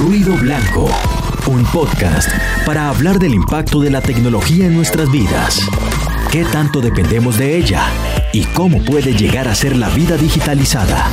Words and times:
Ruido 0.00 0.34
Blanco, 0.38 0.88
un 1.46 1.62
podcast 1.66 2.30
para 2.64 2.88
hablar 2.88 3.18
del 3.18 3.34
impacto 3.34 3.80
de 3.80 3.90
la 3.90 4.00
tecnología 4.00 4.64
en 4.64 4.74
nuestras 4.74 5.10
vidas. 5.12 5.60
¿Qué 6.32 6.42
tanto 6.46 6.80
dependemos 6.80 7.36
de 7.36 7.58
ella? 7.58 7.82
¿Y 8.32 8.44
cómo 8.44 8.82
puede 8.82 9.12
llegar 9.12 9.46
a 9.46 9.54
ser 9.54 9.76
la 9.76 9.90
vida 9.90 10.16
digitalizada? 10.16 11.10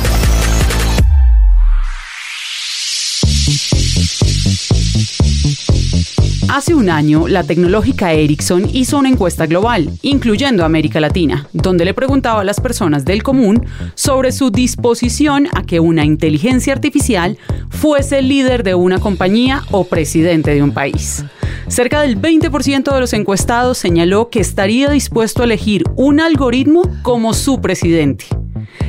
Hace 6.48 6.74
un 6.74 6.88
año, 6.88 7.28
la 7.28 7.44
tecnológica 7.44 8.14
Ericsson 8.14 8.70
hizo 8.72 8.98
una 8.98 9.10
encuesta 9.10 9.46
global, 9.46 9.90
incluyendo 10.00 10.64
América 10.64 10.98
Latina, 10.98 11.46
donde 11.52 11.84
le 11.84 11.92
preguntaba 11.92 12.40
a 12.40 12.44
las 12.44 12.58
personas 12.58 13.04
del 13.04 13.22
común 13.22 13.66
sobre 13.94 14.32
su 14.32 14.50
disposición 14.50 15.46
a 15.54 15.62
que 15.62 15.78
una 15.78 16.06
inteligencia 16.06 16.72
artificial 16.72 17.36
fuese 17.68 18.22
líder 18.22 18.62
de 18.62 18.74
una 18.74 18.98
compañía 18.98 19.62
o 19.70 19.84
presidente 19.84 20.54
de 20.54 20.62
un 20.62 20.72
país. 20.72 21.22
Cerca 21.68 22.00
del 22.00 22.18
20% 22.18 22.94
de 22.94 23.00
los 23.00 23.12
encuestados 23.12 23.76
señaló 23.76 24.30
que 24.30 24.40
estaría 24.40 24.88
dispuesto 24.88 25.42
a 25.42 25.44
elegir 25.44 25.84
un 25.96 26.18
algoritmo 26.18 26.82
como 27.02 27.34
su 27.34 27.60
presidente. 27.60 28.24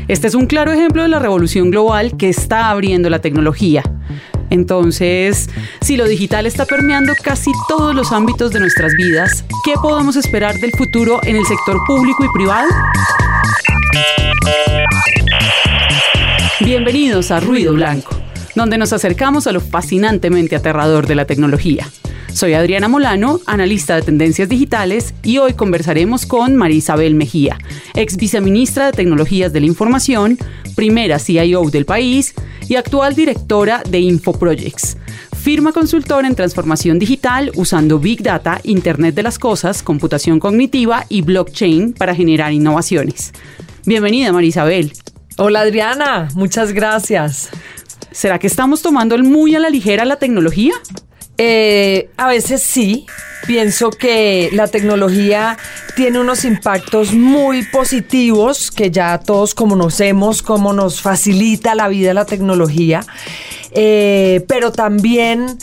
Este 0.09 0.26
es 0.26 0.34
un 0.34 0.48
claro 0.48 0.73
ejemplo 0.73 1.04
de 1.04 1.08
la 1.08 1.20
revolución 1.20 1.70
global 1.70 2.18
que 2.18 2.30
está 2.30 2.72
abriendo 2.72 3.12
la 3.12 3.20
tecnología. 3.22 3.84
Entonces, 4.49 5.52
si 5.82 5.98
lo 5.98 6.08
digital 6.08 6.48
está 6.48 6.66
permeando 6.66 7.13
casi 7.23 7.52
todos 7.68 7.94
los 7.94 8.12
ámbitos 8.12 8.52
de 8.52 8.59
nuestras 8.59 8.94
vidas, 8.95 9.45
¿qué 9.63 9.73
podemos 9.80 10.16
esperar 10.16 10.55
del 10.55 10.72
futuro 10.72 11.20
en 11.22 11.35
el 11.35 11.45
sector 11.45 11.77
público 11.85 12.26
y 12.26 12.27
privado? 12.34 12.68
Bienvenidos 16.62 17.30
a 17.30 17.40
Ruido 17.40 17.73
Blanco, 17.73 18.18
donde 18.55 18.80
nos 18.80 18.91
acercamos 18.91 19.46
a 19.46 19.52
lo 19.52 19.62
fascinantemente 19.62 20.55
aterrador 20.55 21.05
de 21.05 21.13
la 21.13 21.26
tecnología. 21.26 21.85
Soy 22.34 22.54
Adriana 22.54 22.88
Molano, 22.88 23.41
analista 23.48 23.96
de 23.96 24.04
tendencias 24.04 24.48
digitales, 24.48 25.13
y 25.24 25.40
hoy 25.40 25.54
conversaremos 25.54 26.26
con 26.26 26.55
María 26.55 26.77
Isabel 26.77 27.16
Mejía, 27.16 27.58
ex 27.96 28.18
viceministra 28.18 28.88
de 28.88 28.91
Tecnologías 28.94 29.52
de 29.52 29.60
la 29.60 29.66
Información, 29.66 30.38
primera 30.76 31.20
CIO 31.20 31.70
del 31.70 31.86
país 31.86 32.34
y 32.70 32.76
actual 32.76 33.16
directora 33.16 33.84
de 33.90 33.99
InfoProjects, 33.99 34.98
firma 35.36 35.74
consultora 35.74 36.27
en 36.27 36.36
transformación 36.36 36.99
digital 36.99 37.52
usando 37.55 37.99
Big 37.99 38.21
Data, 38.21 38.62
Internet 38.64 39.16
de 39.16 39.24
las 39.24 39.40
Cosas, 39.40 39.84
computación 39.84 40.40
cognitiva 40.40 41.05
y 41.10 41.21
blockchain 41.24 41.93
para 41.93 42.16
generar 42.16 42.54
innovaciones. 42.54 43.34
Bienvenida, 43.86 44.32
María 44.32 44.49
Isabel. 44.49 44.93
Hola 45.38 45.62
Adriana, 45.62 46.30
muchas 46.36 46.74
gracias. 46.74 47.49
¿Será 48.12 48.40
que 48.40 48.48
estamos 48.48 48.82
tomando 48.82 49.18
muy 49.18 49.55
a 49.55 49.60
la 49.60 49.70
ligera 49.70 50.05
la 50.05 50.18
tecnología? 50.18 50.74
Eh, 51.40 52.09
a 52.18 52.27
veces 52.27 52.62
sí. 52.62 53.07
Pienso 53.48 53.90
que 53.90 54.49
la 54.51 54.68
tecnología 54.68 55.57
tiene 55.96 56.20
unos 56.20 56.43
impactos 56.43 57.13
muy 57.13 57.63
positivos 57.63 58.70
que 58.70 58.91
ya 58.91 59.18
todos 59.18 59.55
conocemos, 59.55 60.41
cómo 60.41 60.73
nos 60.73 61.01
facilita 61.01 61.73
la 61.73 61.87
vida 61.87 62.13
la 62.13 62.26
tecnología, 62.26 63.05
eh, 63.71 64.46
pero 64.47 64.73
también 64.73 65.57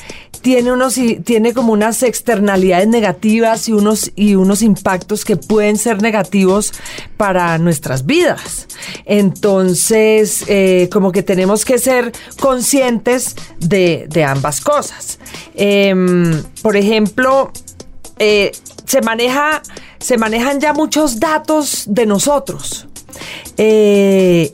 tiene, 0.46 0.70
unos, 0.70 0.94
tiene 1.24 1.52
como 1.52 1.72
unas 1.72 2.04
externalidades 2.04 2.86
negativas 2.86 3.68
y 3.68 3.72
unos, 3.72 4.12
y 4.14 4.36
unos 4.36 4.62
impactos 4.62 5.24
que 5.24 5.36
pueden 5.36 5.76
ser 5.76 6.00
negativos 6.00 6.72
para 7.16 7.58
nuestras 7.58 8.06
vidas. 8.06 8.68
Entonces, 9.06 10.44
eh, 10.46 10.88
como 10.92 11.10
que 11.10 11.24
tenemos 11.24 11.64
que 11.64 11.78
ser 11.78 12.12
conscientes 12.38 13.34
de, 13.58 14.24
ambas 14.24 14.60
cosas. 14.60 15.18
Em, 15.56 16.40
por 16.62 16.76
ejemplo, 16.76 17.50
eh, 18.20 18.52
se, 18.84 19.00
maneja, 19.00 19.62
se 19.98 20.16
manejan 20.16 20.60
ya 20.60 20.72
muchos 20.72 21.18
datos 21.18 21.86
de 21.88 22.06
nosotros. 22.06 22.86
Eh, 23.56 24.52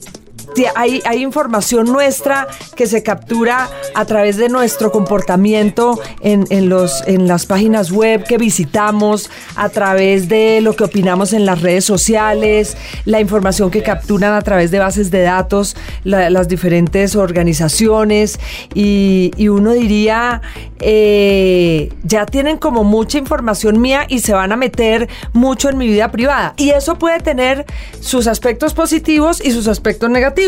hay, 0.74 1.02
información 1.22 1.92
nuestra 1.92 2.48
que 2.74 2.86
se 2.86 3.02
captura 3.02 3.68
a 3.94 4.04
través 4.04 4.36
de 4.36 4.48
nuestro 4.48 4.90
comportamiento 4.90 6.00
en, 6.20 6.68
los, 6.68 7.06
en 7.06 7.28
las 7.28 7.46
páginas 7.46 7.92
web 7.92 8.24
que 8.24 8.38
visitamos, 8.38 9.30
a 9.56 9.68
través 9.68 10.28
de 10.28 10.60
lo 10.60 10.74
que 10.74 10.84
opinamos 10.84 11.32
en 11.32 11.46
las 11.46 11.62
redes 11.62 11.84
sociales, 11.84 12.76
la 13.04 13.20
información 13.20 13.70
que 13.70 13.82
capturan 13.82 14.34
a 14.34 14.42
través 14.42 14.70
de 14.70 14.78
bases 14.78 15.10
de 15.10 15.22
datos 15.22 15.76
las 16.04 16.48
diferentes 16.48 17.16
organizaciones 17.16 18.38
y, 18.74 19.30
uno 19.48 19.72
diría, 19.72 20.40
eh, 20.80 21.92
ya 22.04 22.26
tienen 22.26 22.56
como 22.56 22.84
mucha 22.84 23.18
información 23.18 23.80
mía 23.80 24.06
y 24.08 24.20
se 24.20 24.32
van 24.32 24.52
a 24.52 24.56
meter 24.56 25.08
mucho 25.32 25.68
en 25.68 25.78
mi 25.78 25.86
vida 25.86 26.10
privada. 26.10 26.54
Y 26.56 26.70
eso 26.70 26.96
puede 26.96 27.20
tener 27.20 27.66
sus 28.00 28.26
aspectos 28.26 28.74
positivos 28.74 29.44
y 29.44 29.50
sus 29.50 29.68
aspectos 29.68 30.10
negativos. 30.10 30.41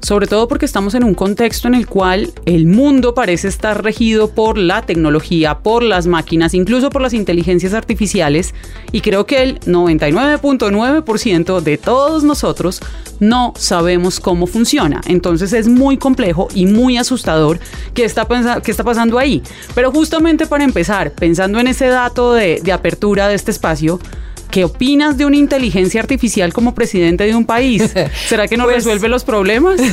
Sobre 0.00 0.26
todo 0.26 0.46
porque 0.46 0.66
estamos 0.66 0.94
en 0.94 1.04
un 1.04 1.14
contexto 1.14 1.68
en 1.68 1.74
el 1.74 1.86
cual 1.86 2.32
el 2.44 2.66
mundo 2.66 3.14
parece 3.14 3.48
estar 3.48 3.82
regido 3.82 4.28
por 4.28 4.58
la 4.58 4.82
tecnología, 4.82 5.60
por 5.60 5.82
las 5.82 6.06
máquinas, 6.06 6.54
incluso 6.54 6.90
por 6.90 7.00
las 7.00 7.14
inteligencias 7.14 7.72
artificiales, 7.72 8.52
y 8.90 9.00
creo 9.00 9.24
que 9.24 9.42
el 9.42 9.60
99.9% 9.60 11.60
de 11.60 11.78
todos 11.78 12.24
nosotros 12.24 12.80
no 13.20 13.54
sabemos 13.56 14.20
cómo 14.20 14.46
funciona. 14.46 15.00
Entonces 15.06 15.52
es 15.52 15.66
muy 15.66 15.96
complejo 15.96 16.48
y 16.54 16.66
muy 16.66 16.98
asustador 16.98 17.58
qué 17.94 18.04
está, 18.04 18.26
qué 18.62 18.70
está 18.70 18.84
pasando 18.84 19.18
ahí. 19.18 19.42
Pero 19.74 19.92
justamente 19.92 20.46
para 20.46 20.64
empezar, 20.64 21.12
pensando 21.12 21.58
en 21.58 21.68
ese 21.68 21.86
dato 21.86 22.34
de, 22.34 22.60
de 22.62 22.72
apertura 22.72 23.28
de 23.28 23.34
este 23.34 23.50
espacio, 23.50 23.98
¿Qué 24.52 24.64
opinas 24.64 25.16
de 25.16 25.24
una 25.24 25.38
inteligencia 25.38 26.02
artificial 26.02 26.52
como 26.52 26.74
presidente 26.74 27.24
de 27.24 27.34
un 27.34 27.46
país? 27.46 27.90
¿Será 28.28 28.46
que 28.46 28.58
no 28.58 28.64
pues 28.64 28.76
resuelve 28.76 29.08
los 29.08 29.24
problemas? 29.24 29.80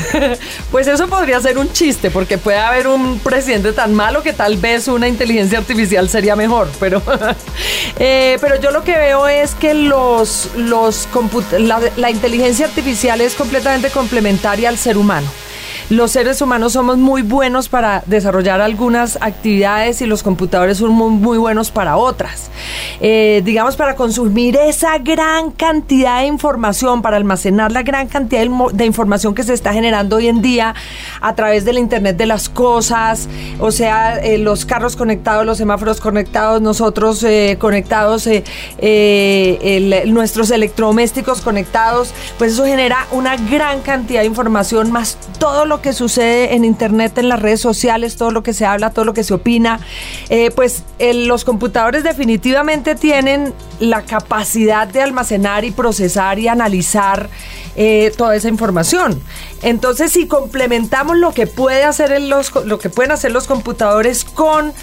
Pues 0.72 0.88
eso 0.88 1.08
podría 1.08 1.40
ser 1.40 1.58
un 1.58 1.72
chiste, 1.72 2.12
porque 2.12 2.38
puede 2.38 2.58
haber 2.58 2.88
un 2.88 3.20
presidente 3.20 3.72
tan 3.72 3.94
malo 3.94 4.22
que 4.22 4.34
tal 4.34 4.58
vez 4.58 4.88
una 4.88 5.08
inteligencia 5.08 5.58
artificial 5.58 6.10
sería 6.10 6.36
mejor. 6.36 6.68
Pero, 6.80 7.02
eh, 8.00 8.38
pero 8.42 8.60
yo 8.60 8.72
lo 8.72 8.84
que 8.84 8.98
veo 8.98 9.28
es 9.28 9.56
que 9.56 9.74
los, 9.74 10.50
los 10.58 11.08
la 11.98 12.12
inteligencia 12.12 12.66
artificial 12.66 13.22
es 13.22 13.36
completamente 13.36 13.90
complementaria 13.90 14.68
al 14.68 14.78
ser 14.78 14.98
humano 14.98 15.28
los 15.90 16.12
seres 16.12 16.42
humanos 16.42 16.74
somos 16.74 16.98
muy 16.98 17.22
buenos 17.22 17.70
para 17.70 18.04
desarrollar 18.06 18.62
algunas 18.62 19.18
actividades 19.22 20.02
y 20.02 20.06
los 20.06 20.24
computadores 20.24 20.78
son 20.78 20.92
muy, 20.92 21.38
buenos 21.38 21.72
para 21.72 21.98
otras. 21.98 22.50
Eh, 23.00 23.42
digamos, 23.46 23.76
para 23.76 23.96
consumir 23.96 24.58
esa 24.58 24.98
gran 24.98 25.52
cantidad 25.52 26.20
de 26.20 26.28
información, 26.28 27.02
para 27.02 27.18
almacenar 27.18 27.72
la 27.72 27.84
gran 27.84 28.08
cantidad 28.08 28.46
de, 28.74 28.86
información 28.86 29.34
que 29.34 29.44
se 29.44 29.54
está 29.54 29.74
generando 29.74 30.18
hoy 30.18 30.28
en 30.28 30.42
día 30.42 30.76
a 31.22 31.36
través 31.36 31.66
del 31.66 31.78
Internet 31.78 32.18
de 32.18 32.26
las 32.26 32.50
Cosas, 32.50 33.30
o 33.60 33.72
sea, 33.72 34.18
eh, 34.18 34.38
los 34.38 34.66
carros 34.66 34.96
conectados, 34.96 35.46
los 35.46 35.58
semáforos 35.58 36.02
conectados, 36.02 36.62
nosotros 36.62 37.24
eh, 37.24 37.58
conectados, 37.60 38.28
nuestros 40.08 40.52
electrodomésticos 40.52 41.42
conectados, 41.42 42.14
pues 42.38 42.54
eso 42.54 42.66
genera 42.66 43.08
una 43.12 43.38
gran 43.38 43.82
cantidad 43.82 44.22
de 44.22 44.28
información, 44.28 44.92
más 44.92 45.18
todo 45.40 45.66
lo 45.70 45.82
que 45.82 45.94
sucede 45.94 46.56
en 46.56 46.66
Internet, 46.66 47.18
en 47.18 47.30
las 47.30 47.42
redes 47.42 47.62
sociales, 47.62 48.18
todo 48.18 48.32
lo 48.32 48.44
que 48.44 48.54
se 48.54 48.66
habla, 48.66 48.90
todo 48.90 49.06
lo 49.06 49.14
que 49.14 49.24
se 49.24 49.34
opina, 49.34 49.80
eh, 50.30 50.52
pues 50.52 50.84
los 51.00 51.46
computadores 51.46 52.04
definitivamente 52.04 52.96
tienen 52.96 53.54
la 53.80 54.02
capacidad 54.02 54.88
de 54.88 55.02
almacenar 55.02 55.64
y 55.64 55.72
procesar 55.72 56.40
y 56.40 56.48
analizar 56.48 57.30
eh, 57.76 58.12
toda 58.18 58.36
esa 58.36 58.50
información. 58.50 59.22
Entonces, 59.62 60.12
si 60.12 60.28
complementamos 60.28 61.18
lo 61.18 61.34
que 61.34 61.48
puede 61.48 61.84
hacer 61.84 62.20
los, 62.22 62.54
lo 62.66 62.80
que 62.80 62.90
pueden 62.90 63.12
hacer 63.12 63.32
los 63.32 63.48
computadores 63.48 64.26
con 64.26 64.74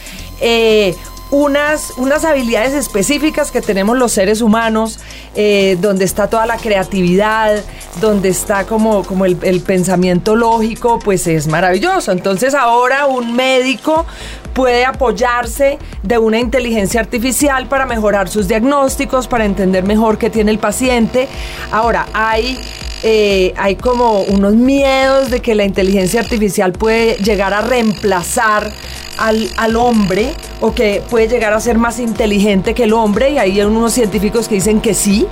eh, 0.40 0.94
unas, 1.30 1.92
unas 1.96 2.24
habilidades 2.24 2.72
específicas 2.72 3.50
que 3.50 3.60
tenemos 3.60 3.96
los 3.98 4.12
seres 4.12 4.40
humanos, 4.40 5.00
eh, 5.34 5.76
donde 5.80 6.04
está 6.04 6.28
toda 6.28 6.46
la 6.46 6.56
creatividad, 6.56 7.62
donde 8.00 8.28
está 8.28 8.64
como, 8.64 9.04
como 9.04 9.24
el, 9.24 9.38
el, 9.42 9.60
pensamiento 9.60 10.36
lógico, 10.36 10.98
pues 10.98 11.26
es 11.26 11.48
maravilloso. 11.48 12.12
Entonces 12.12 12.54
ahora 12.54 13.06
un 13.06 13.34
médico 13.34 14.06
puede 14.54 14.86
apoyarse 14.86 15.78
de 16.02 16.16
una 16.16 16.38
inteligencia 16.38 17.00
artificial 17.00 17.66
para 17.68 17.84
mejorar 17.84 18.28
sus 18.28 18.48
diagnósticos, 18.48 19.28
para 19.28 19.44
entender 19.44 19.84
mejor 19.84 20.16
qué 20.16 20.30
tiene 20.30 20.50
el 20.50 20.58
paciente. 20.58 21.28
Ahora, 21.70 22.06
hay 22.14 22.58
eh, 23.02 23.52
hay 23.56 23.76
como 23.76 24.22
unos 24.22 24.54
miedos 24.54 25.30
de 25.30 25.40
que 25.40 25.54
la 25.54 25.64
inteligencia 25.64 26.20
artificial 26.20 26.72
puede 26.72 27.16
llegar 27.16 27.54
a 27.54 27.60
reemplazar 27.60 28.72
al, 29.18 29.48
al, 29.56 29.76
hombre 29.76 30.34
o 30.60 30.74
que 30.74 31.02
puede 31.08 31.28
llegar 31.28 31.52
a 31.52 31.60
ser 31.60 31.78
más 31.78 31.98
inteligente 31.98 32.74
que 32.74 32.84
el 32.84 32.92
hombre 32.92 33.30
y 33.30 33.38
hay 33.38 33.60
unos 33.62 33.92
científicos 33.92 34.48
que 34.48 34.56
dicen 34.56 34.80
que 34.80 34.94
sí, 34.94 35.26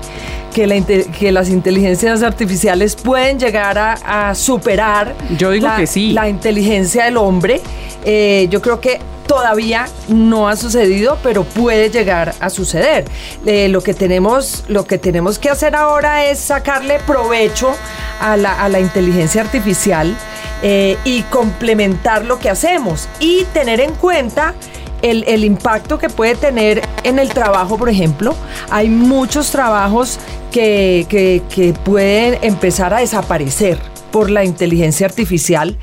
que, 0.55 1.07
que 1.19 1.33
las 1.33 1.51
inteligencias 1.51 2.23
artificiales 2.23 2.97
pueden 2.97 3.39
llegar 3.39 3.79
a, 3.79 4.35
superar 4.35 5.15
yo 5.37 5.51
digo 5.51 5.67
la, 5.67 5.77
que 5.77 5.87
sí. 5.87 6.13
la 6.13 6.29
inteligencia 6.29 7.05
del 7.05 7.17
hombre. 7.17 7.61
Eh, 8.05 8.47
yo 8.51 8.61
creo 8.61 8.81
que 8.81 9.01
todavía 9.27 9.87
no 10.09 10.49
ha 10.49 10.57
sucedido, 10.57 11.19
pero 11.23 11.45
puede 11.45 11.91
llegar 11.91 12.35
a 12.41 12.51
suceder. 12.51 13.05
Eh, 13.47 13.69
lo, 13.69 13.83
que 13.83 13.95
tenemos, 13.95 14.65
lo 14.69 14.87
que 14.87 14.99
tenemos 14.99 15.39
que 15.39 15.51
hacer 15.51 15.75
ahora 15.75 16.27
es 16.27 16.39
sacarle 16.39 16.99
provecho 17.07 17.75
a 18.21 18.37
la, 18.37 18.81
inteligencia 18.81 19.43
artificial 19.43 20.17
eh, 20.63 20.97
y 21.05 21.23
complementar 21.23 22.25
lo 22.25 22.39
que 22.39 22.51
hacemos 22.51 23.09
y 23.19 23.45
tener 23.53 23.81
en 23.81 23.95
cuenta 23.95 24.55
el, 25.03 25.45
impacto 25.45 25.99
que 25.99 26.09
puede 26.09 26.35
tener 26.35 26.83
en 27.03 27.19
el 27.19 27.29
trabajo, 27.29 27.77
por 27.77 27.89
ejemplo. 27.89 28.35
Hay 28.71 28.89
muchos 28.89 29.51
trabajos 29.51 30.19
que, 30.51 31.75
pueden 31.85 32.39
empezar 32.43 32.95
a 32.95 33.01
desaparecer 33.01 33.79
por 34.11 34.31
la 34.31 34.45
inteligencia 34.45 35.07
artificial. 35.07 35.77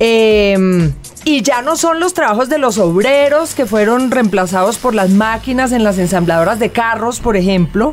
Eh, 0.00 0.92
y 1.28 1.42
ya 1.42 1.60
no 1.60 1.76
son 1.76 2.00
los 2.00 2.14
trabajos 2.14 2.48
de 2.48 2.56
los 2.56 2.78
obreros 2.78 3.54
que 3.54 3.66
fueron 3.66 4.10
reemplazados 4.10 4.78
por 4.78 4.94
las 4.94 5.10
máquinas 5.10 5.72
en 5.72 5.84
las 5.84 5.98
ensambladoras 5.98 6.58
de 6.58 6.70
carros, 6.70 7.20
por 7.20 7.36
ejemplo, 7.36 7.92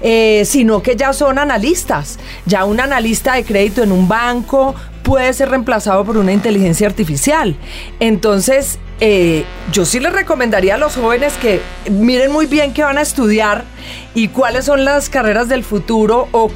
eh, 0.00 0.44
sino 0.44 0.84
que 0.84 0.94
ya 0.94 1.12
son 1.12 1.40
analistas. 1.40 2.20
Ya 2.44 2.64
un 2.64 2.78
analista 2.78 3.34
de 3.34 3.42
crédito 3.42 3.82
en 3.82 3.90
un 3.90 4.06
banco 4.06 4.76
puede 5.02 5.32
ser 5.32 5.48
reemplazado 5.48 6.04
por 6.04 6.16
una 6.16 6.32
inteligencia 6.32 6.86
artificial. 6.86 7.56
Entonces, 7.98 8.78
eh, 9.00 9.44
yo 9.72 9.84
sí 9.84 10.00
les 10.00 10.12
recomendaría 10.12 10.76
a 10.76 10.78
los 10.78 10.96
jóvenes 10.96 11.34
que 11.34 11.60
miren 11.90 12.32
muy 12.32 12.46
bien 12.46 12.72
qué 12.72 12.82
van 12.82 12.96
a 12.96 13.02
estudiar 13.02 13.64
y 14.14 14.28
cuáles 14.28 14.64
son 14.64 14.86
las 14.86 15.10
carreras 15.10 15.48
del 15.48 15.64
futuro 15.64 16.28
o, 16.32 16.50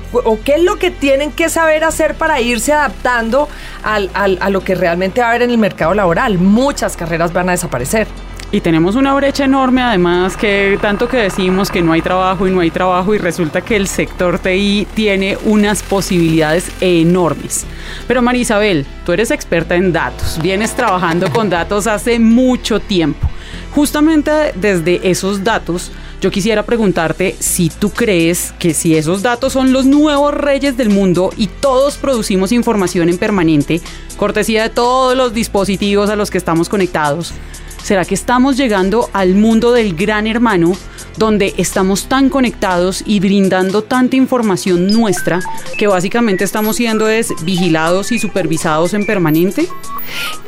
qué 0.44 0.54
es 0.54 0.62
lo 0.62 0.76
que 0.76 0.90
tienen 0.90 1.32
que 1.32 1.50
saber 1.50 1.84
hacer 1.84 2.14
para 2.14 2.40
irse 2.40 2.72
adaptando 2.72 3.48
al, 3.82 4.10
a 4.14 4.48
lo 4.48 4.64
que 4.64 4.74
realmente 4.74 5.20
va 5.20 5.26
a 5.26 5.30
haber 5.30 5.42
en 5.42 5.50
el 5.50 5.58
mercado 5.58 5.92
laboral. 5.92 6.38
Muchas 6.38 6.96
carreras 6.96 7.32
van 7.32 7.50
a 7.50 7.52
desaparecer. 7.52 8.06
Y 8.52 8.62
tenemos 8.62 8.96
una 8.96 9.14
brecha 9.14 9.44
enorme, 9.44 9.80
además, 9.80 10.36
que 10.36 10.76
tanto 10.82 11.08
que 11.08 11.18
decimos 11.18 11.70
que 11.70 11.82
no 11.82 11.92
hay 11.92 12.02
trabajo 12.02 12.48
y 12.48 12.50
no 12.50 12.58
hay 12.58 12.72
trabajo 12.72 13.14
y 13.14 13.18
resulta 13.18 13.60
que 13.60 13.76
el 13.76 13.86
sector 13.86 14.40
TI 14.40 14.88
tiene 14.92 15.38
unas 15.44 15.84
posibilidades 15.84 16.68
enormes. 16.80 17.64
Pero 18.08 18.22
Marisabel, 18.22 18.86
tú 19.06 19.12
eres 19.12 19.30
experta 19.30 19.76
en 19.76 19.92
datos, 19.92 20.40
vienes 20.42 20.74
trabajando 20.74 21.30
con 21.30 21.48
datos 21.50 21.86
hace 21.86 22.18
mucho 22.18 22.80
tiempo. 22.80 23.28
Justamente 23.72 24.32
desde 24.56 25.08
esos 25.08 25.44
datos, 25.44 25.92
yo 26.20 26.32
quisiera 26.32 26.64
preguntarte 26.64 27.36
si 27.38 27.70
tú 27.70 27.90
crees 27.90 28.52
que 28.58 28.74
si 28.74 28.96
esos 28.96 29.22
datos 29.22 29.52
son 29.52 29.72
los 29.72 29.86
nuevos 29.86 30.34
reyes 30.34 30.76
del 30.76 30.90
mundo 30.90 31.30
y 31.36 31.46
todos 31.46 31.96
producimos 31.96 32.50
información 32.50 33.08
en 33.08 33.16
permanente, 33.16 33.80
cortesía 34.16 34.64
de 34.64 34.70
todos 34.70 35.16
los 35.16 35.32
dispositivos 35.32 36.10
a 36.10 36.16
los 36.16 36.32
que 36.32 36.38
estamos 36.38 36.68
conectados, 36.68 37.32
¿Será 37.82 38.04
que 38.04 38.14
estamos 38.14 38.56
llegando 38.56 39.10
al 39.12 39.34
mundo 39.34 39.72
del 39.72 39.94
gran 39.96 40.26
hermano, 40.26 40.76
donde 41.20 41.52
estamos 41.58 42.08
tan 42.08 42.30
conectados 42.30 43.04
y 43.04 43.20
brindando 43.20 43.82
tanta 43.84 44.16
información 44.16 44.86
nuestra 44.86 45.40
que 45.76 45.86
básicamente 45.86 46.44
estamos 46.44 46.76
siendo 46.76 47.10
es 47.10 47.28
vigilados 47.44 48.10
y 48.10 48.18
supervisados 48.18 48.94
en 48.94 49.04
permanente? 49.04 49.68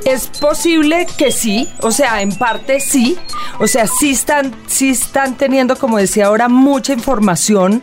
Es 0.07 0.27
posible 0.27 1.07
que 1.19 1.31
sí, 1.31 1.69
o 1.83 1.93
sea, 1.93 2.23
en 2.23 2.33
parte 2.33 2.81
sí, 2.81 3.19
o 3.61 3.67
sea, 3.69 3.87
sí 3.87 4.13
están, 4.13 4.53
sí 4.67 4.89
están 4.89 5.37
teniendo, 5.37 5.77
como 5.77 5.99
decía 5.99 6.27
ahora, 6.27 6.49
mucha 6.49 6.95
información 6.95 7.83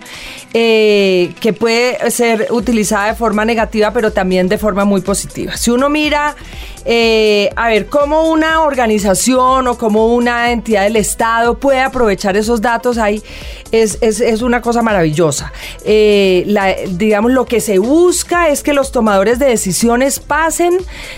eh, 0.53 1.35
que 1.39 1.53
puede 1.53 2.09
ser 2.09 2.47
utilizada 2.50 3.09
de 3.09 3.13
forma 3.13 3.45
negativa, 3.45 3.94
pero 3.94 4.12
también 4.12 4.50
de 4.50 4.57
forma 4.57 4.83
muy 4.83 5.01
positiva. 5.01 5.56
Si 5.56 5.69
uno 5.69 5.89
mira, 5.89 6.35
eh, 6.85 7.51
a 7.56 7.68
ver, 7.68 7.85
cómo 7.88 8.30
una 8.30 8.63
organización 8.63 9.68
o 9.68 9.77
cómo 9.77 10.07
una 10.07 10.51
entidad 10.51 10.83
del 10.83 10.95
Estado 10.95 11.59
puede 11.59 11.81
aprovechar 11.81 12.35
esos 12.35 12.62
datos 12.62 12.78
ahí, 12.97 13.21
es, 13.71 13.97
es, 14.01 14.21
es 14.21 14.41
una 14.41 14.61
cosa 14.61 14.81
maravillosa. 14.81 15.51
Eh, 15.83 16.45
digamos, 16.91 17.31
lo 17.31 17.45
que 17.45 17.61
se 17.61 17.79
busca 17.79 18.49
es 18.49 18.63
que 18.63 18.73
los 18.73 18.91
tomadores 18.91 19.39
de 19.39 19.47
decisiones 19.47 20.19
pasen 20.19 20.77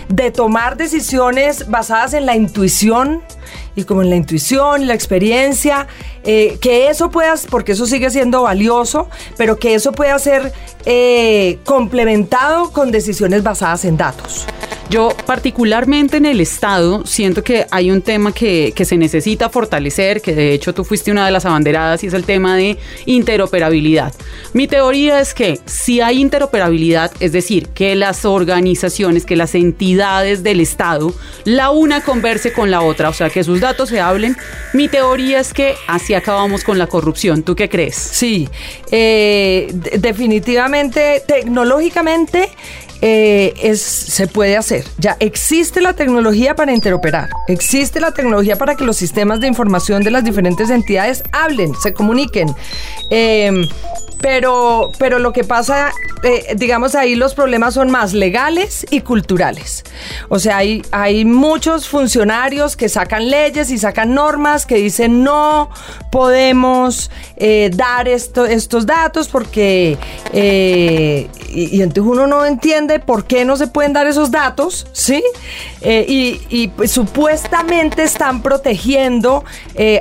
de 0.10 0.32
tomar 0.32 0.78
decisiones 0.78 1.70
basadas 1.70 2.14
en 2.14 2.26
la 2.26 2.36
intuición, 2.36 3.22
y 3.76 3.84
como 3.84 4.02
en 4.02 4.10
la 4.10 4.16
intuición, 4.16 4.88
la 4.88 4.94
experiencia, 4.94 5.88
eh, 6.24 6.58
que 6.62 6.90
eso 6.90 7.10
pueda, 7.10 7.36
porque 7.50 7.72
eso 7.72 7.86
sigue 7.86 8.10
siendo 8.10 8.44
valioso, 8.44 9.10
pero 9.38 9.58
que 9.58 9.74
eso 9.76 9.92
pueda 9.92 10.18
ser 10.20 10.52
eh, 10.86 11.60
complementado 11.66 12.72
con 12.72 12.92
decisiones 12.92 13.44
basadas 13.44 13.86
en 13.86 13.98
datos. 13.98 14.46
Yo 14.92 15.16
particularmente 15.26 16.18
en 16.18 16.26
el 16.26 16.42
Estado 16.42 17.06
siento 17.06 17.46
que 17.46 17.66
hay 17.72 17.92
un 17.92 18.02
tema 18.02 18.34
que, 18.34 18.74
que, 18.76 18.84
se 18.84 18.98
necesita 18.98 19.48
fortalecer, 19.48 20.22
que 20.22 20.36
de 20.36 20.52
hecho 20.52 20.74
tú 20.74 20.84
fuiste 20.84 21.12
una 21.12 21.26
de 21.26 21.32
las 21.32 21.46
abanderadas 21.46 22.04
y 22.04 22.08
es 22.08 22.14
el 22.14 22.26
tema 22.26 22.58
de 22.58 22.78
interoperabilidad. 23.06 24.14
Mi 24.52 24.68
teoría 24.68 25.22
es 25.22 25.34
que 25.34 25.62
si 25.66 26.02
hay 26.02 26.20
interoperabilidad, 26.20 27.10
es 27.22 27.32
decir, 27.32 27.70
que 27.70 27.96
las 27.96 28.26
organizaciones, 28.26 29.26
que 29.26 29.38
las 29.38 29.56
entidades 29.56 30.44
del 30.44 30.60
Estado, 30.60 31.14
la 31.46 31.70
una 31.70 32.02
converse 32.02 32.52
con 32.52 32.70
la 32.70 32.82
otra, 32.82 33.08
o 33.08 33.14
sea, 33.14 33.30
que 33.30 33.46
sus 33.46 33.62
datos 33.62 33.88
se 33.88 34.02
hablen, 34.02 34.36
mi 34.74 34.90
teoría 34.90 35.40
es 35.40 35.54
que 35.54 35.76
así 35.88 36.16
acabamos 36.16 36.66
con 36.66 36.78
la 36.78 36.88
corrupción. 36.88 37.44
¿Tú 37.44 37.56
qué 37.56 37.70
crees? 37.70 37.96
Sí, 37.96 38.50
eh, 38.92 39.74
definitivamente, 39.74 41.24
tecnológicamente, 41.26 42.50
eh, 43.02 43.54
es, 43.62 43.82
se 43.82 44.28
puede 44.28 44.56
hacer. 44.58 44.81
Ya 44.98 45.18
existe 45.20 45.82
la 45.82 45.94
tecnología 45.94 46.56
para 46.56 46.74
interoperar, 46.74 47.30
existe 47.48 48.00
la 48.00 48.12
tecnología 48.12 48.56
para 48.58 48.76
que 48.76 48.84
los 48.84 48.98
sistemas 48.98 49.40
de 49.40 49.48
información 49.48 50.04
de 50.04 50.12
las 50.12 50.24
diferentes 50.24 50.70
entidades 50.70 51.24
hablen, 51.32 51.74
se 51.76 51.94
comuniquen. 51.94 52.54
Eh, 53.10 53.68
pero, 54.22 54.92
pero 55.00 55.18
lo 55.18 55.34
que 55.34 55.44
pasa, 55.44 55.92
eh, 56.24 56.54
digamos, 56.56 56.94
ahí 56.94 57.16
los 57.16 57.34
problemas 57.34 57.74
son 57.74 57.90
más 57.90 58.14
legales 58.14 58.86
y 58.92 59.02
culturales. 59.02 59.84
O 60.30 60.38
sea, 60.38 60.58
hay, 60.58 60.84
hay 60.92 61.26
muchos 61.26 61.90
funcionarios 61.90 62.78
que 62.78 62.88
sacan 62.88 63.30
leyes 63.30 63.72
y 63.72 63.80
sacan 63.80 64.14
normas 64.14 64.68
que 64.68 64.76
dicen 64.76 65.24
no 65.24 65.70
podemos 66.12 67.10
eh, 67.38 67.72
dar 67.74 68.08
esto, 68.08 68.46
estos 68.46 68.86
datos 68.86 69.28
porque... 69.28 69.98
Eh, 70.34 71.28
y, 71.54 71.82
entonces 71.82 72.12
uno 72.12 72.28
no 72.28 72.46
entiende 72.46 73.00
por 73.00 73.26
qué 73.26 73.46
no 73.46 73.58
se 73.58 73.68
pueden 73.68 73.94
dar 73.94 74.08
esos 74.08 74.32
datos, 74.32 74.88
¿sí? 74.94 75.24
Eh, 75.82 76.06
y, 76.50 76.68
pues, 76.70 76.92
supuestamente 76.92 78.04
están 78.04 78.42
protegiendo 78.42 79.44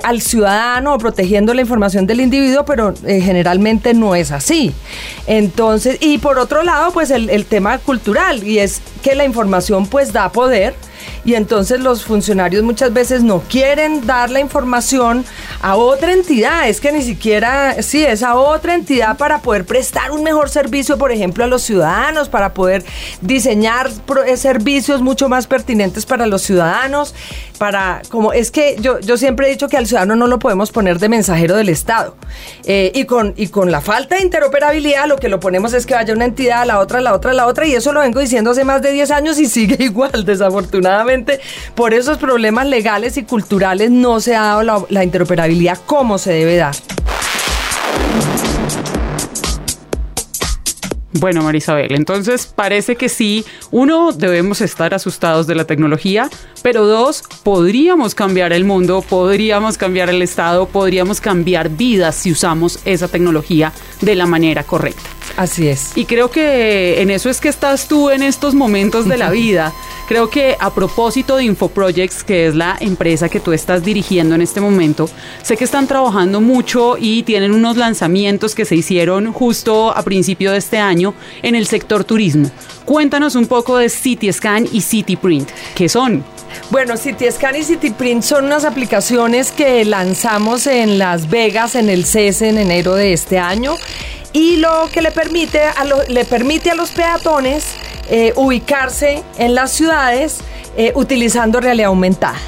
al 0.03 0.21
ciudadano 0.21 0.95
o 0.95 0.99
protegiendo 0.99 1.55
la 1.55 1.63
información 1.63 2.07
del 2.07 2.21
individuo, 2.21 2.65
pero 2.65 2.95
generalmente 3.05 3.95
no 3.95 4.15
es 4.15 4.31
así. 4.31 4.73
Entonces, 5.27 5.99
y 6.01 6.19
por 6.19 6.39
otro 6.39 6.63
lado, 6.63 6.91
pues 6.93 7.11
el, 7.11 7.31
el 7.31 7.47
tema 7.47 7.79
cultural, 7.79 8.47
y 8.47 8.59
es 8.59 8.81
que 9.03 9.15
la 9.15 9.25
información 9.25 9.87
pues 9.87 10.13
da 10.13 10.31
poder 10.31 10.75
y 11.25 11.35
entonces 11.35 11.81
los 11.81 12.05
funcionarios 12.05 12.63
muchas 12.63 12.93
veces 12.93 13.23
no 13.23 13.41
quieren 13.41 14.07
dar 14.07 14.31
la 14.31 14.41
información 14.41 15.25
a 15.61 15.77
otra 15.77 16.13
entidad, 16.13 16.69
es 16.69 16.81
que 16.81 16.93
ni 16.93 17.03
siquiera, 17.03 17.83
sí, 17.83 18.05
es 18.05 18.23
a 18.23 18.35
otra 18.35 18.75
entidad 18.75 19.17
para 19.17 19.41
poder 19.41 19.65
prestar 19.65 20.11
un 20.11 20.23
mejor 20.23 20.49
servicio, 20.49 20.97
por 20.99 21.13
ejemplo, 21.13 21.45
a 21.45 21.47
los 21.47 21.63
ciudadanos, 21.63 22.29
para 22.29 22.55
poder 22.55 22.85
diseñar 23.21 23.91
eh, 24.27 24.37
servicios 24.37 25.01
mucho 25.01 25.29
más 25.29 25.47
pertinentes 25.47 26.07
para 26.07 26.27
los 26.27 26.43
ciudadanos, 26.43 27.15
para, 27.59 28.03
como 28.09 28.33
es 28.33 28.51
que 28.51 28.77
yo, 28.81 29.01
yo 29.01 29.17
siempre 29.17 29.47
he 29.47 29.51
dicho 29.51 29.69
que 29.69 29.77
al 29.77 29.87
ciudadano 29.87 30.17
no 30.17 30.27
lo 30.27 30.39
podemos 30.39 30.73
poner 30.73 30.99
de 30.99 31.09
mensajero 31.09 31.57
del 31.57 31.69
Estado. 31.69 32.17
Eh, 32.65 32.91
y, 32.95 33.05
con, 33.05 33.35
y 33.37 33.49
con 33.49 33.71
la 33.71 33.81
falta 33.81 34.17
de 34.17 34.23
interoperabilidad 34.23 35.07
lo 35.07 35.17
que 35.17 35.29
lo 35.29 35.41
ponemos 35.41 35.75
es 35.75 35.85
que 35.85 35.95
vaya 35.95 36.15
una 36.15 36.25
entidad 36.25 36.63
a 36.63 36.65
la 36.65 36.79
otra, 36.79 36.99
a 36.99 37.03
la 37.03 37.15
otra, 37.15 37.33
a 37.33 37.35
la 37.35 37.47
otra, 37.47 37.67
y 37.67 37.75
eso 37.75 37.93
lo 37.93 38.01
vengo 38.01 38.21
diciendo 38.21 38.51
hace 38.51 38.65
más 38.65 38.81
de 38.81 38.93
10 38.93 39.11
años 39.11 39.39
y 39.39 39.47
sigue 39.47 39.77
igual, 39.85 40.25
desafortunadamente 40.25 40.90
por 41.75 41.95
esos 41.95 42.19
problemas 42.19 42.67
legales 42.67 43.17
y 43.17 43.23
culturales 43.25 43.91
no 43.91 44.21
se 44.21 44.37
ha 44.37 44.43
dado 44.43 44.63
la, 44.63 44.83
la 44.89 45.05
interoperabilidad 45.05 45.79
como 45.87 46.19
se 46.19 46.33
debe 46.33 46.57
dar. 46.57 46.75
Bueno, 51.13 51.43
Marisabel, 51.43 51.93
entonces 51.97 52.47
parece 52.47 52.95
que 52.95 53.09
sí, 53.09 53.45
uno, 53.73 54.13
debemos 54.13 54.61
estar 54.61 54.95
asustados 54.95 55.49
de 55.49 55.57
la 55.57 55.65
tecnología, 55.65 56.31
pero 56.63 56.87
dos, 56.87 57.25
podríamos 57.43 58.15
cambiar 58.15 58.53
el 58.53 58.65
mundo, 58.65 59.03
podríamos 59.03 59.77
cambiar 59.77 60.09
el 60.09 60.23
Estado, 60.23 60.67
podríamos 60.69 61.21
cambiar 61.21 61.69
vidas 61.69 62.15
si 62.15 62.31
usamos 62.31 62.79
esa 62.85 63.09
tecnología 63.09 63.73
de 64.01 64.15
la 64.15 64.27
manera 64.27 64.63
correcta. 64.63 65.20
Así 65.37 65.69
es. 65.69 65.93
Y 65.97 66.05
creo 66.05 66.31
que 66.31 67.01
en 67.01 67.11
eso 67.11 67.31
es 67.31 67.41
que 67.41 67.49
estás 67.49 67.89
tú 67.89 68.11
en 68.11 68.23
estos 68.23 68.55
momentos 68.55 69.09
de 69.09 69.17
la 69.17 69.31
vida. 69.31 69.73
Creo 70.09 70.29
que 70.29 70.57
a 70.59 70.75
propósito 70.75 71.37
de 71.37 71.45
InfoProjects, 71.45 72.25
que 72.25 72.49
es 72.49 72.55
la 72.55 72.77
empresa 72.81 73.29
que 73.29 73.39
tú 73.39 73.53
estás 73.53 73.85
dirigiendo 73.85 74.35
en 74.35 74.43
este 74.43 74.61
momento, 74.61 75.09
sé 75.43 75.57
que 75.57 75.65
están 75.65 75.87
trabajando 75.87 76.41
mucho 76.41 76.97
y 76.99 77.23
tienen 77.23 77.53
unos 77.53 77.77
lanzamientos 77.77 78.55
que 78.57 78.65
se 78.65 78.75
hicieron 78.75 79.33
justo 79.33 79.97
a 79.97 80.03
principio 80.03 80.51
de 80.51 80.59
este 80.59 80.79
año 80.79 81.15
en 81.43 81.55
el 81.55 81.67
sector 81.67 82.03
turismo. 82.03 82.51
Cuéntanos 82.85 83.37
un 83.37 83.47
poco 83.47 83.77
de 83.77 83.89
CityScan 83.89 84.67
y 84.73 84.81
CityPrint. 84.81 85.49
¿Qué 85.77 85.89
son? 85.89 86.25
Bueno, 86.71 86.97
CityScan 86.97 87.55
y 87.55 87.63
CityPrint 87.63 88.25
son 88.25 88.47
unas 88.47 88.65
aplicaciones 88.65 89.53
que 89.53 89.85
lanzamos 89.85 90.67
en 90.67 90.99
Las 90.99 91.31
Vegas 91.31 91.77
en 91.77 91.89
el 91.89 92.05
CES 92.05 92.43
en 92.43 92.59
enero 92.59 92.95
de 92.95 93.13
este 93.13 93.39
año 93.39 93.77
y 94.33 94.57
lo 94.57 94.89
que 94.93 95.03
le 95.03 95.11
permite 95.11 95.63
a, 95.63 95.85
le 96.09 96.25
permite 96.25 96.71
a 96.71 96.75
los 96.75 96.91
peatones 96.91 97.65
eh, 98.09 98.33
ubicarse 98.37 99.23
en 99.39 99.55
las 99.55 99.73
ciudades 99.73 100.39
eh, 100.77 100.93
utilizando 100.95 101.61
realidad 101.61 101.89
aumentada 101.89 102.39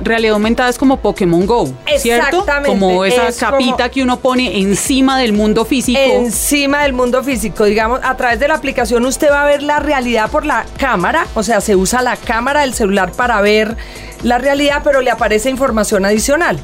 realidad 0.00 0.34
aumentada 0.34 0.68
es 0.68 0.78
como 0.78 0.98
Pokémon 0.98 1.46
Go, 1.46 1.72
¿cierto? 1.98 2.46
Como 2.66 3.04
esa 3.04 3.32
capita 3.32 3.88
que 3.88 4.02
uno 4.02 4.18
pone 4.18 4.58
encima 4.58 5.18
del 5.18 5.32
mundo 5.32 5.64
físico. 5.64 5.98
Encima 5.98 6.82
del 6.82 6.92
mundo 6.92 7.22
físico, 7.22 7.64
digamos, 7.64 8.00
a 8.02 8.16
través 8.16 8.38
de 8.40 8.48
la 8.48 8.54
aplicación 8.54 9.04
usted 9.04 9.30
va 9.30 9.42
a 9.42 9.46
ver 9.46 9.62
la 9.62 9.80
realidad 9.80 10.30
por 10.30 10.46
la 10.46 10.66
cámara, 10.78 11.26
o 11.34 11.42
sea, 11.42 11.60
se 11.60 11.76
usa 11.76 12.02
la 12.02 12.16
cámara 12.16 12.62
del 12.62 12.74
celular 12.74 13.12
para 13.12 13.40
ver 13.40 13.76
la 14.22 14.38
realidad, 14.38 14.82
pero 14.84 15.00
le 15.00 15.10
aparece 15.10 15.50
información 15.50 16.04
adicional. 16.04 16.58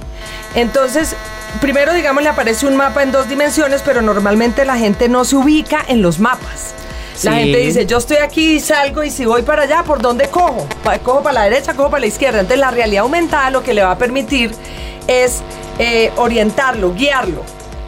Entonces, 0.54 1.16
primero, 1.60 1.92
digamos, 1.92 2.22
le 2.22 2.28
aparece 2.28 2.66
un 2.66 2.76
mapa 2.76 3.02
en 3.02 3.12
dos 3.12 3.28
dimensiones, 3.28 3.82
pero 3.82 4.02
normalmente 4.02 4.64
la 4.64 4.76
gente 4.76 5.08
no 5.08 5.24
se 5.24 5.36
ubica 5.36 5.84
en 5.88 6.02
los 6.02 6.18
mapas. 6.18 6.74
La 7.22 7.34
gente 7.34 7.58
dice, 7.58 7.86
yo 7.86 7.98
estoy 7.98 8.16
aquí, 8.16 8.58
salgo 8.58 9.04
y 9.04 9.10
si 9.10 9.24
voy 9.24 9.42
para 9.42 9.62
allá, 9.62 9.84
¿por 9.84 10.02
dónde 10.02 10.28
cojo? 10.28 10.66
Cojo 11.04 11.22
para 11.22 11.34
la 11.34 11.44
derecha, 11.44 11.74
cojo 11.74 11.90
para 11.90 12.00
la 12.00 12.06
izquierda. 12.06 12.40
Entonces 12.40 12.58
la 12.58 12.70
realidad 12.70 13.02
aumentada 13.02 13.50
lo 13.50 13.62
que 13.62 13.72
le 13.72 13.82
va 13.82 13.92
a 13.92 13.98
permitir 13.98 14.50
es 15.06 15.42
eh, 15.78 16.10
orientarlo, 16.16 16.92
guiarlo. 16.92 17.42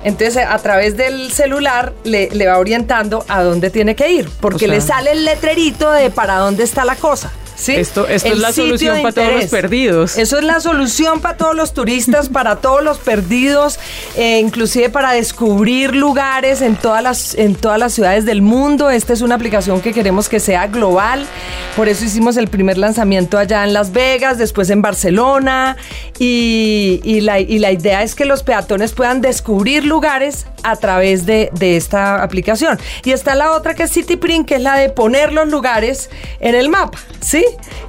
Entonces 0.05 0.45
a 0.49 0.57
través 0.59 0.97
del 0.97 1.33
celular 1.33 1.93
le, 2.05 2.47
va 2.47 2.59
orientando 2.59 3.25
a 3.29 3.43
dónde 3.43 3.71
tiene 3.71 3.97
que 3.97 4.11
ir, 4.11 4.31
porque 4.41 4.69
le 4.69 4.81
sale 4.81 5.11
el 5.11 5.25
letrerito 5.25 5.91
de 5.91 6.11
para 6.11 6.39
dónde 6.39 6.63
está 6.63 6.85
la 6.85 6.95
cosa. 6.95 7.33
Esto, 7.57 8.07
esto 8.07 8.29
es 8.29 8.39
la 8.39 8.53
solución 8.53 9.03
para 9.03 9.13
todos 9.13 9.33
los 9.33 9.47
perdidos. 9.47 10.19
Eso 10.19 10.39
es 10.39 10.45
la 10.45 10.61
solución 10.61 11.21
para 11.21 11.37
todos 11.37 11.57
los 11.57 11.73
turistas, 11.73 12.29
para 12.29 12.57
todos 12.57 12.83
los 12.83 12.99
perdidos, 12.99 13.79
eh, 14.17 14.41
inclusive 14.41 14.91
para 14.91 15.13
descubrir 15.13 15.95
lugares 15.95 16.61
en 16.61 16.77
todas, 16.77 17.03
las, 17.03 17.35
en 17.35 17.55
todas 17.55 17.79
las 17.79 17.95
ciudades 17.95 18.25
del 18.25 18.43
mundo. 18.43 18.91
Esta 18.91 19.13
es 19.13 19.23
una 19.23 19.37
aplicación 19.37 19.81
que 19.81 19.93
queremos 19.93 20.29
que 20.29 20.41
sea 20.41 20.67
global. 20.67 21.27
Por 21.75 21.89
eso 21.89 22.05
hicimos 22.05 22.37
el 22.37 22.49
primer 22.49 22.79
lanzamiento 22.79 23.39
allá 23.39 23.65
en 23.65 23.73
Las 23.73 23.93
Vegas, 23.93 24.39
después 24.39 24.71
en 24.71 24.83
Barcelona. 24.83 25.77
Y, 26.19 27.21
la, 27.21 27.41
idea 27.41 28.03
es 28.03 28.15
que 28.15 28.25
los 28.25 28.43
peatones 28.43 28.93
puedan 28.93 29.21
descubrir 29.21 29.85
lugares 29.85 30.47
a 30.71 30.77
través 30.77 31.27
de, 31.27 31.51
de 31.53 31.77
esta 31.77 32.23
aplicación. 32.23 32.79
Y 33.05 33.13
está 33.13 33.35
la 33.35 33.53
otra 33.53 33.75
que 33.75 33.85
es 33.85 33.93
CityPrint, 33.93 34.47
que 34.47 34.57
es 34.57 34.63
la 34.63 34.77
de 34.77 34.91
poner 34.91 35.33
los 35.33 35.49
lugares 35.49 36.11
en 36.41 36.55
el 36.55 36.69
mapa. 36.69 36.99
¿Sí? 37.21 37.45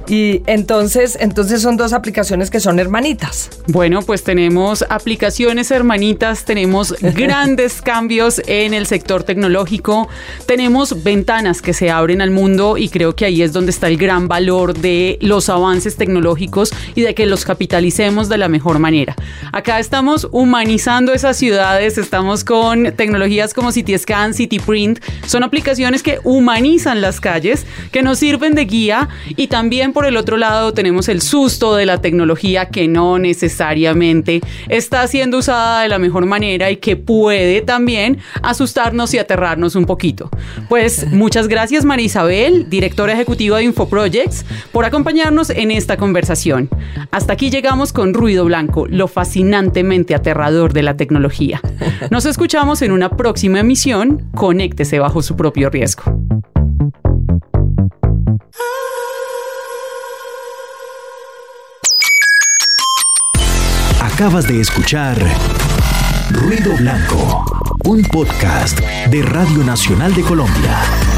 Y 0.08 0.42
entonces, 0.46 1.18
entonces 1.20 1.60
son 1.60 1.76
dos 1.76 1.92
aplicaciones 1.92 2.50
que 2.50 2.60
son 2.60 2.78
hermanitas. 2.78 3.50
Bueno, 3.66 4.00
pues 4.02 4.22
tenemos 4.22 4.84
aplicaciones 4.88 5.70
hermanitas, 5.70 6.44
tenemos 6.44 6.94
grandes 7.00 7.82
cambios 7.82 8.40
en 8.46 8.74
el 8.74 8.86
sector 8.86 9.24
tecnológico, 9.24 10.08
tenemos 10.46 11.02
ventanas 11.02 11.60
que 11.60 11.72
se 11.72 11.90
abren 11.90 12.22
al 12.22 12.30
mundo 12.30 12.78
y 12.78 12.88
creo 12.88 13.14
que 13.14 13.24
ahí 13.24 13.42
es 13.42 13.52
donde 13.52 13.70
está 13.70 13.88
el 13.88 13.98
gran 13.98 14.28
valor 14.28 14.74
de 14.74 15.18
los 15.20 15.48
avances 15.48 15.96
tecnológicos 15.96 16.72
y 16.94 17.02
de 17.02 17.14
que 17.14 17.26
los 17.26 17.44
capitalicemos 17.44 18.28
de 18.28 18.38
la 18.38 18.48
mejor 18.48 18.78
manera. 18.78 19.14
Acá 19.52 19.78
estamos 19.78 20.28
humanizando 20.30 21.12
esas 21.12 21.36
ciudades, 21.36 21.98
estamos 21.98 22.44
con 22.44 22.67
tecnologías 22.96 23.54
como 23.54 23.72
CityScan, 23.72 24.34
CityPrint, 24.34 25.00
son 25.26 25.42
aplicaciones 25.42 26.02
que 26.02 26.18
humanizan 26.24 27.00
las 27.00 27.20
calles, 27.20 27.66
que 27.92 28.02
nos 28.02 28.18
sirven 28.18 28.54
de 28.54 28.64
guía 28.64 29.08
y 29.36 29.48
también 29.48 29.92
por 29.92 30.06
el 30.06 30.16
otro 30.16 30.36
lado 30.36 30.72
tenemos 30.72 31.08
el 31.08 31.20
susto 31.20 31.76
de 31.76 31.86
la 31.86 32.00
tecnología 32.00 32.66
que 32.66 32.88
no 32.88 33.18
necesariamente 33.18 34.40
está 34.68 35.06
siendo 35.06 35.38
usada 35.38 35.82
de 35.82 35.88
la 35.88 35.98
mejor 35.98 36.26
manera 36.26 36.70
y 36.70 36.76
que 36.76 36.96
puede 36.96 37.60
también 37.60 38.18
asustarnos 38.42 39.12
y 39.14 39.18
aterrarnos 39.18 39.74
un 39.74 39.84
poquito. 39.84 40.30
Pues 40.68 41.06
muchas 41.10 41.48
gracias 41.48 41.84
María 41.84 42.06
Isabel, 42.06 42.70
directora 42.70 43.12
ejecutiva 43.12 43.58
de 43.58 43.64
InfoProjects, 43.64 44.44
por 44.72 44.84
acompañarnos 44.84 45.50
en 45.50 45.70
esta 45.70 45.96
conversación. 45.96 46.68
Hasta 47.10 47.32
aquí 47.32 47.50
llegamos 47.50 47.92
con 47.92 48.14
Ruido 48.14 48.44
Blanco, 48.44 48.86
lo 48.86 49.08
fascinantemente 49.08 50.14
aterrador 50.14 50.72
de 50.72 50.82
la 50.82 50.96
tecnología. 50.96 51.60
Nos 52.10 52.26
escuchamos 52.48 52.80
en 52.80 52.92
una 52.92 53.10
próxima 53.10 53.60
emisión. 53.60 54.30
Conéctese 54.34 54.98
bajo 54.98 55.20
su 55.20 55.36
propio 55.36 55.68
riesgo. 55.68 56.04
Acabas 64.00 64.48
de 64.48 64.62
escuchar 64.62 65.18
Ruido 66.30 66.74
Blanco, 66.78 67.44
un 67.84 68.02
podcast 68.04 68.80
de 69.10 69.20
Radio 69.20 69.62
Nacional 69.62 70.14
de 70.14 70.22
Colombia. 70.22 71.17